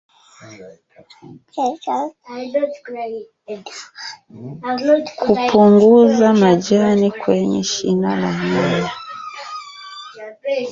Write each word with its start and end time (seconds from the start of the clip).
Kupunguza 5.17 6.33
majani 6.33 7.11
kwenye 7.11 7.63
shina 7.63 8.15
la 8.19 8.31
nyanya 8.33 8.91